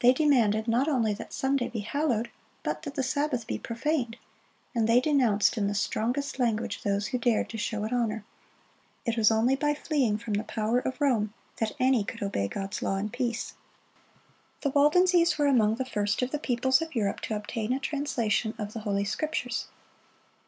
They 0.00 0.12
demanded 0.12 0.66
not 0.66 0.88
only 0.88 1.12
that 1.14 1.32
Sunday 1.32 1.68
be 1.68 1.78
hallowed, 1.82 2.30
but 2.64 2.82
that 2.82 2.96
the 2.96 3.02
Sabbath 3.04 3.46
be 3.46 3.60
profaned; 3.60 4.16
and 4.74 4.88
they 4.88 5.00
denounced 5.00 5.56
in 5.56 5.68
the 5.68 5.74
strongest 5.76 6.40
language 6.40 6.82
those 6.82 7.06
who 7.06 7.18
dared 7.18 7.48
to 7.50 7.58
show 7.58 7.84
it 7.84 7.92
honor. 7.92 8.24
It 9.06 9.16
was 9.16 9.30
only 9.30 9.54
by 9.54 9.74
fleeing 9.74 10.18
from 10.18 10.32
the 10.34 10.42
power 10.42 10.80
of 10.80 11.00
Rome 11.00 11.32
that 11.58 11.76
any 11.78 12.02
could 12.02 12.24
obey 12.24 12.48
God's 12.48 12.82
law 12.82 12.96
in 12.96 13.08
peace. 13.08 13.54
The 14.62 14.70
Waldenses 14.70 15.38
were 15.38 15.46
among 15.46 15.76
the 15.76 15.84
first 15.84 16.22
of 16.22 16.32
the 16.32 16.40
peoples 16.40 16.82
of 16.82 16.96
Europe 16.96 17.20
to 17.20 17.36
obtain 17.36 17.72
a 17.72 17.78
translation 17.78 18.54
of 18.58 18.72
the 18.72 18.80
Holy 18.80 19.04
Scriptures. 19.04 19.68